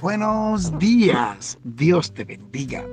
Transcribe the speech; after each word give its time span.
Buenos 0.00 0.78
días, 0.78 1.58
Dios 1.64 2.14
te 2.14 2.24
bendiga. 2.24 2.84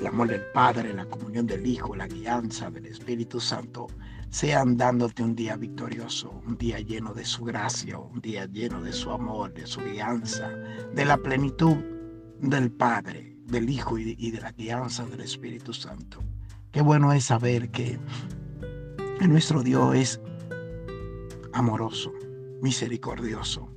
El 0.00 0.06
amor 0.06 0.28
del 0.28 0.40
Padre, 0.54 0.94
la 0.94 1.04
comunión 1.04 1.46
del 1.46 1.66
Hijo, 1.66 1.94
la 1.94 2.06
guianza 2.06 2.70
del 2.70 2.86
Espíritu 2.86 3.38
Santo 3.38 3.88
sean 4.30 4.78
dándote 4.78 5.22
un 5.22 5.34
día 5.34 5.56
victorioso, 5.56 6.30
un 6.46 6.56
día 6.56 6.80
lleno 6.80 7.12
de 7.12 7.26
su 7.26 7.44
gracia, 7.44 7.98
un 7.98 8.22
día 8.22 8.46
lleno 8.46 8.80
de 8.80 8.94
su 8.94 9.10
amor, 9.10 9.52
de 9.52 9.66
su 9.66 9.80
guianza, 9.82 10.48
de 10.48 11.04
la 11.04 11.18
plenitud 11.18 11.76
del 12.40 12.72
Padre, 12.72 13.36
del 13.44 13.68
Hijo 13.68 13.98
y 13.98 14.30
de 14.30 14.40
la 14.40 14.52
guianza 14.52 15.04
del 15.04 15.20
Espíritu 15.20 15.74
Santo. 15.74 16.22
Qué 16.72 16.80
bueno 16.80 17.12
es 17.12 17.24
saber 17.24 17.70
que 17.70 17.98
nuestro 19.20 19.62
Dios 19.62 19.94
es 19.94 20.20
amoroso, 21.52 22.14
misericordioso. 22.62 23.70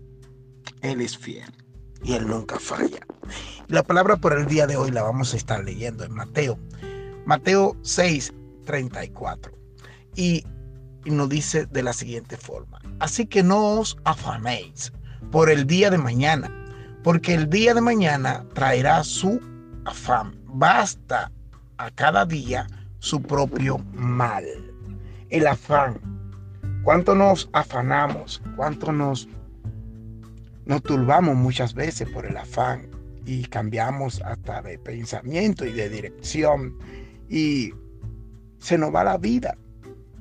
Él 0.82 1.02
es 1.02 1.18
fiel 1.18 1.62
y 2.04 2.14
Él 2.14 2.28
nunca 2.28 2.60
falla. 2.60 3.00
La 3.68 3.84
palabra 3.84 4.18
por 4.18 4.34
el 4.34 4.46
día 4.46 4.68
de 4.68 4.76
hoy 4.76 4.92
la 4.92 5.04
vamos 5.04 5.34
a 5.34 5.38
estar 5.38 5.64
leyendo 5.64 6.04
en 6.04 6.14
Mateo. 6.14 6.60
Mateo 7.26 7.78
6, 7.82 8.34
34. 8.66 9.52
Y, 10.16 10.46
y 11.06 11.12
nos 11.12 11.30
dice 11.30 11.66
de 11.66 11.84
la 11.84 11.94
siguiente 11.94 12.38
forma. 12.38 12.80
Así 13.00 13.26
que 13.26 13.42
no 13.44 13.80
os 13.80 13.98
afanéis 14.04 14.92
por 15.32 15.50
el 15.50 15.66
día 15.66 15.90
de 15.90 15.98
mañana, 15.98 16.52
porque 17.04 17.34
el 17.34 17.50
día 17.50 17.74
de 17.74 17.82
mañana 17.82 18.46
traerá 18.54 19.04
su 19.04 19.40
afán. 19.86 20.38
Basta 20.46 21.32
a 21.78 21.90
cada 21.92 22.26
día 22.26 22.68
su 23.00 23.22
propio 23.22 23.80
mal. 23.94 24.46
El 25.30 25.48
afán. 25.48 26.00
¿Cuánto 26.84 27.16
nos 27.16 27.50
afanamos? 27.54 28.42
¿Cuánto 28.56 28.92
nos 28.92 29.28
nos 30.66 30.81
turbamos 30.83 31.36
muchas 31.36 31.73
veces 31.73 32.09
por 32.09 32.25
el 32.25 32.38
afán 32.38 32.89
y 33.25 33.45
cambiamos 33.45 34.22
hasta 34.22 34.61
de 34.61 34.78
pensamiento 34.78 35.66
y 35.66 35.73
de 35.73 35.89
dirección. 35.89 36.78
Y 37.30 37.73
se 38.59 38.78
nos 38.78 38.94
va 38.94 39.03
la 39.03 39.17
vida 39.17 39.58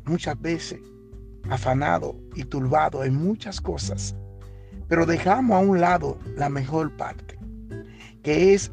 muchas 0.04 0.40
veces 0.40 0.80
afanado 1.50 2.16
y 2.34 2.44
turbado 2.44 3.04
en 3.04 3.16
muchas 3.16 3.60
cosas, 3.60 4.14
pero 4.88 5.06
dejamos 5.06 5.56
a 5.56 5.60
un 5.60 5.80
lado 5.80 6.18
la 6.36 6.48
mejor 6.48 6.96
parte, 6.96 7.38
que 8.22 8.54
es 8.54 8.70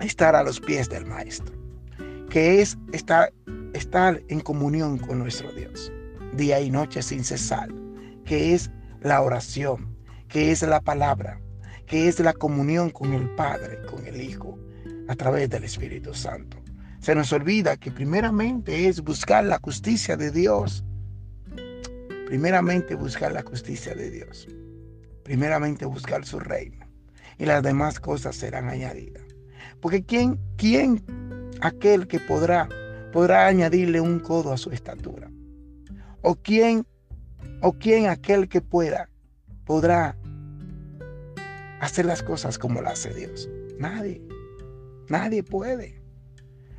estar 0.00 0.34
a 0.34 0.42
los 0.42 0.60
pies 0.60 0.88
del 0.88 1.06
Maestro, 1.06 1.54
que 2.30 2.60
es 2.60 2.76
estar, 2.92 3.32
estar 3.74 4.22
en 4.28 4.40
comunión 4.40 4.98
con 4.98 5.18
nuestro 5.18 5.52
Dios, 5.52 5.92
día 6.34 6.60
y 6.60 6.70
noche 6.70 7.02
sin 7.02 7.24
cesar, 7.24 7.68
que 8.24 8.54
es 8.54 8.70
la 9.00 9.22
oración, 9.22 9.97
que 10.28 10.50
es 10.50 10.62
la 10.62 10.80
palabra, 10.80 11.40
que 11.86 12.06
es 12.08 12.20
la 12.20 12.34
comunión 12.34 12.90
con 12.90 13.14
el 13.14 13.30
Padre, 13.30 13.80
con 13.90 14.06
el 14.06 14.20
Hijo, 14.20 14.58
a 15.08 15.16
través 15.16 15.48
del 15.48 15.64
Espíritu 15.64 16.14
Santo. 16.14 16.58
Se 17.00 17.14
nos 17.14 17.32
olvida 17.32 17.76
que 17.76 17.90
primeramente 17.90 18.88
es 18.88 19.00
buscar 19.00 19.44
la 19.44 19.58
justicia 19.58 20.16
de 20.16 20.30
Dios. 20.30 20.84
Primeramente 22.26 22.94
buscar 22.94 23.32
la 23.32 23.42
justicia 23.42 23.94
de 23.94 24.10
Dios. 24.10 24.46
Primeramente 25.24 25.86
buscar 25.86 26.26
su 26.26 26.38
reino. 26.38 26.86
Y 27.38 27.46
las 27.46 27.62
demás 27.62 28.00
cosas 28.00 28.36
serán 28.36 28.68
añadidas. 28.68 29.22
Porque 29.80 30.04
¿quién, 30.04 30.38
quién 30.56 31.02
aquel 31.62 32.06
que 32.06 32.20
podrá, 32.20 32.68
podrá 33.12 33.46
añadirle 33.46 34.00
un 34.00 34.18
codo 34.18 34.52
a 34.52 34.58
su 34.58 34.70
estatura? 34.72 35.30
¿O 36.20 36.34
quién, 36.34 36.84
o 37.62 37.72
quién 37.72 38.08
aquel 38.08 38.48
que 38.48 38.60
pueda 38.60 39.08
podrá 39.68 40.16
hacer 41.80 42.06
las 42.06 42.22
cosas 42.22 42.58
como 42.58 42.82
las 42.82 43.04
hace 43.04 43.14
Dios. 43.14 43.48
Nadie, 43.78 44.22
nadie 45.08 45.42
puede. 45.42 46.00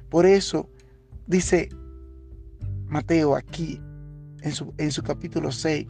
Por 0.10 0.26
eso 0.26 0.70
dice 1.28 1.70
Mateo 2.86 3.36
aquí 3.36 3.82
en 4.42 4.52
su, 4.52 4.74
en 4.78 4.92
su 4.92 5.04
capítulo 5.04 5.52
6 5.52 5.88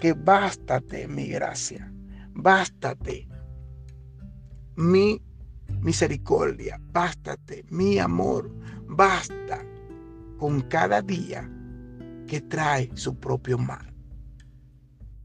que 0.00 0.12
bástate 0.12 1.08
mi 1.08 1.26
gracia, 1.26 1.92
bástate 2.32 3.26
mi 4.76 5.20
misericordia, 5.80 6.80
bástate 6.92 7.64
mi 7.68 7.98
amor, 7.98 8.50
basta 8.86 9.64
con 10.38 10.60
cada 10.62 11.02
día 11.02 11.50
que 12.28 12.40
trae 12.40 12.90
su 12.94 13.16
propio 13.18 13.58
mal. 13.58 13.92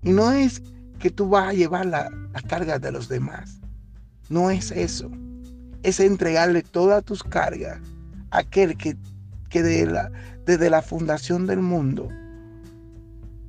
Y 0.02 0.12
no 0.12 0.31
es 0.31 0.62
que 1.03 1.12
tú 1.12 1.28
vas 1.28 1.50
a 1.50 1.53
llevar 1.53 1.86
la, 1.86 2.09
carga 2.47 2.80
de 2.80 2.90
los 2.90 3.09
demás. 3.09 3.59
No 4.30 4.50
es 4.50 4.72
eso. 4.72 5.12
Es 5.84 6.00
entregarle 6.00 6.62
todas 6.62 7.03
tus 7.03 7.22
cargas 7.22 7.81
a 8.31 8.38
aquel 8.38 8.78
que, 8.78 8.96
que 9.50 9.86
la, 9.86 10.09
desde 10.46 10.69
la 10.69 10.81
fundación 10.81 11.46
del 11.46 11.59
mundo 11.59 12.08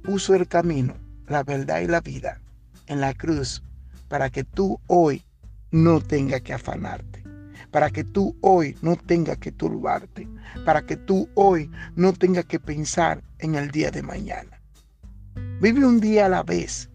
puso 0.02 0.34
el 0.34 0.48
camino, 0.48 0.94
la 1.28 1.44
verdad 1.44 1.80
y 1.80 1.86
la 1.86 2.00
vida 2.00 2.40
en 2.88 3.00
la 3.00 3.14
cruz 3.14 3.62
para 4.08 4.30
que 4.30 4.42
tú 4.42 4.80
hoy 4.88 5.22
no 5.70 6.00
tengas 6.00 6.40
que 6.40 6.54
afanarte, 6.54 7.22
para 7.70 7.88
que 7.88 8.02
tú 8.02 8.36
hoy 8.40 8.76
no 8.82 8.96
tengas 8.96 9.38
que 9.38 9.52
turbarte, 9.52 10.26
para 10.64 10.84
que 10.84 10.96
tú 10.96 11.28
hoy 11.34 11.70
no 11.94 12.14
tengas 12.14 12.46
que 12.46 12.58
pensar 12.58 13.22
en 13.38 13.54
el 13.54 13.70
día 13.70 13.92
de 13.92 14.02
mañana. 14.02 14.60
Vive 15.60 15.86
un 15.86 16.00
día 16.00 16.26
a 16.26 16.28
la 16.28 16.42
vez 16.42 16.90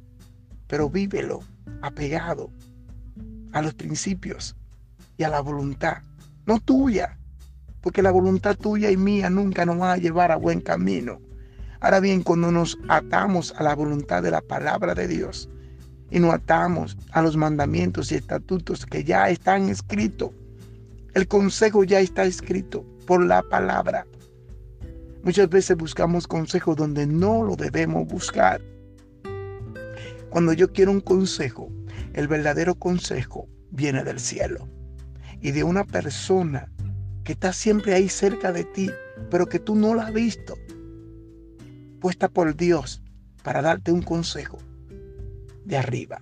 pero 0.70 0.90
vívelo 0.90 1.42
apegado 1.82 2.52
a 3.52 3.62
los 3.62 3.74
principios 3.74 4.56
y 5.18 5.24
a 5.24 5.30
la 5.30 5.42
voluntad, 5.42 5.98
no 6.46 6.60
tuya, 6.60 7.18
porque 7.82 8.04
la 8.04 8.12
voluntad 8.12 8.56
tuya 8.56 8.92
y 8.92 8.96
mía 8.96 9.30
nunca 9.30 9.66
nos 9.66 9.82
va 9.82 9.94
a 9.94 9.98
llevar 9.98 10.32
a 10.32 10.36
buen 10.38 10.62
camino. 10.62 11.20
Ahora 11.82 12.00
bien, 12.00 12.22
cuando 12.22 12.52
nos 12.52 12.78
atamos 12.88 13.54
a 13.58 13.64
la 13.64 13.76
voluntad 13.76 14.22
de 14.22 14.32
la 14.32 14.42
palabra 14.42 14.94
de 14.94 15.08
Dios 15.08 15.50
y 16.12 16.20
nos 16.20 16.36
atamos 16.36 16.98
a 17.12 17.22
los 17.24 17.36
mandamientos 17.36 18.12
y 18.12 18.16
estatutos 18.16 18.86
que 18.86 19.04
ya 19.04 19.30
están 19.30 19.70
escritos, 19.70 20.32
el 21.16 21.28
consejo 21.28 21.84
ya 21.84 22.00
está 22.00 22.26
escrito 22.26 22.86
por 23.08 23.26
la 23.26 23.42
palabra. 23.42 24.06
Muchas 25.24 25.50
veces 25.50 25.76
buscamos 25.78 26.28
consejos 26.28 26.76
donde 26.76 27.08
no 27.08 27.44
lo 27.44 27.56
debemos 27.56 28.08
buscar. 28.08 28.62
Cuando 30.30 30.54
yo 30.54 30.72
quiero 30.72 30.92
un 30.92 31.02
consejo, 31.02 31.72
el 32.14 32.28
verdadero 32.28 32.76
consejo 32.76 33.48
viene 33.72 34.04
del 34.04 34.20
cielo 34.20 34.68
y 35.42 35.52
de 35.52 35.64
una 35.64 35.84
persona 35.84 36.72
que 37.24 37.34
está 37.34 37.54
siempre 37.54 37.94
ahí 37.94 38.10
cerca 38.10 38.52
de 38.52 38.64
ti, 38.64 38.90
pero 39.30 39.48
que 39.48 39.60
tú 39.60 39.76
no 39.76 39.94
la 39.96 40.08
has 40.08 40.14
visto, 40.14 40.56
puesta 42.00 42.30
por 42.30 42.56
Dios 42.56 43.02
para 43.44 43.62
darte 43.62 43.92
un 43.92 44.02
consejo 44.02 44.58
de 45.66 45.78
arriba, 45.78 46.22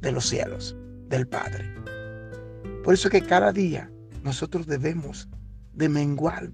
de 0.00 0.12
los 0.12 0.26
cielos, 0.28 0.76
del 1.08 1.26
Padre. 1.26 1.72
Por 2.82 2.94
eso 2.94 3.08
que 3.08 3.22
cada 3.22 3.52
día 3.52 3.90
nosotros 4.22 4.66
debemos 4.66 5.28
de 5.72 5.88
menguar, 5.88 6.50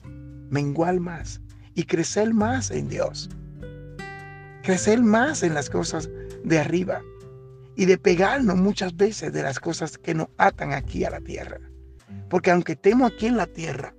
menguar 0.51 1.01
más 1.01 1.41
y 1.75 1.85
crecer 1.85 2.33
más 2.33 2.71
en 2.71 2.89
Dios. 2.89 3.29
Crecer 4.63 5.03
más 5.03 5.43
en 5.43 5.55
las 5.55 5.71
cosas 5.71 6.11
de 6.45 6.59
arriba 6.59 7.03
y 7.77 7.87
de 7.87 7.99
pegarnos 7.99 8.56
muchas 8.56 8.97
veces 8.97 9.33
de 9.33 9.43
las 9.43 9.61
cosas 9.61 9.99
que 9.99 10.15
nos 10.15 10.28
atan 10.37 10.73
aquí 10.73 11.05
a 11.05 11.11
la 11.11 11.21
tierra. 11.21 11.59
Porque 12.28 12.51
aunque 12.51 12.73
estemos 12.73 13.11
aquí 13.11 13.27
en 13.27 13.37
la 13.37 13.47
tierra, 13.47 13.95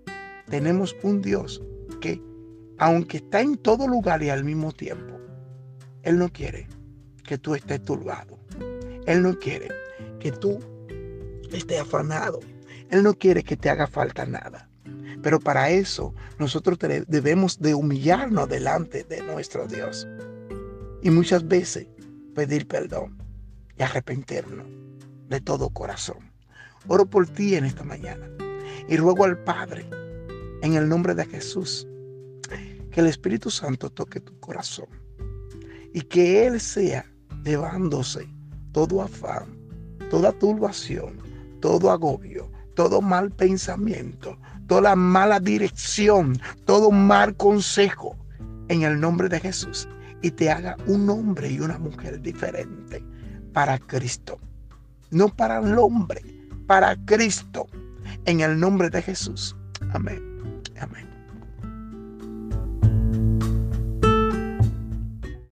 tenemos 0.49 0.95
un 1.03 1.21
Dios 1.21 1.63
que, 1.99 2.21
aunque 2.77 3.17
está 3.17 3.41
en 3.41 3.57
todo 3.57 3.87
lugar 3.87 4.21
y 4.23 4.29
al 4.29 4.43
mismo 4.43 4.71
tiempo, 4.71 5.19
Él 6.03 6.17
no 6.17 6.29
quiere 6.29 6.67
que 7.23 7.37
tú 7.37 7.55
estés 7.55 7.81
turbado. 7.83 8.37
Él 9.05 9.23
no 9.23 9.37
quiere 9.39 9.69
que 10.19 10.31
tú 10.31 10.59
estés 11.51 11.81
afanado. 11.81 12.39
Él 12.89 13.03
no 13.03 13.13
quiere 13.13 13.43
que 13.43 13.57
te 13.57 13.69
haga 13.69 13.87
falta 13.87 14.25
nada. 14.25 14.69
Pero 15.21 15.39
para 15.39 15.69
eso 15.69 16.13
nosotros 16.39 16.77
debemos 17.07 17.59
de 17.59 17.73
humillarnos 17.73 18.49
delante 18.49 19.03
de 19.03 19.21
nuestro 19.21 19.67
Dios. 19.67 20.07
Y 21.01 21.09
muchas 21.09 21.47
veces 21.47 21.87
pedir 22.33 22.67
perdón 22.67 23.17
y 23.77 23.83
arrepentirnos 23.83 24.67
de 25.27 25.41
todo 25.41 25.69
corazón. 25.69 26.31
Oro 26.87 27.05
por 27.05 27.27
ti 27.27 27.55
en 27.55 27.65
esta 27.65 27.83
mañana 27.83 28.27
y 28.87 28.97
ruego 28.97 29.25
al 29.25 29.37
Padre, 29.43 29.87
en 30.61 30.73
el 30.73 30.89
nombre 30.89 31.13
de 31.13 31.25
Jesús, 31.25 31.87
que 32.91 32.99
el 32.99 33.07
Espíritu 33.07 33.49
Santo 33.49 33.89
toque 33.89 34.19
tu 34.19 34.37
corazón 34.39 34.87
y 35.93 36.01
que 36.01 36.45
Él 36.45 36.59
sea 36.59 37.05
llevándose 37.43 38.27
todo 38.71 39.01
afán, 39.01 39.57
toda 40.09 40.31
turbación, 40.31 41.17
todo 41.61 41.91
agobio, 41.91 42.51
todo 42.75 43.01
mal 43.01 43.31
pensamiento, 43.31 44.37
toda 44.67 44.95
mala 44.95 45.39
dirección, 45.39 46.39
todo 46.65 46.91
mal 46.91 47.35
consejo, 47.35 48.17
en 48.69 48.83
el 48.83 48.99
nombre 48.99 49.27
de 49.27 49.39
Jesús 49.39 49.87
y 50.21 50.31
te 50.31 50.49
haga 50.49 50.77
un 50.87 51.09
hombre 51.09 51.51
y 51.51 51.59
una 51.59 51.77
mujer 51.77 52.21
diferente 52.21 53.03
para 53.53 53.77
Cristo. 53.79 54.39
no 55.11 55.27
para 55.27 55.59
el 55.59 55.77
hombre, 55.77 56.21
para 56.67 56.95
Cristo, 57.05 57.67
en 58.25 58.39
el 58.39 58.57
nombre 58.57 58.89
de 58.89 59.01
Jesús. 59.01 59.55
Amén. 59.91 61.10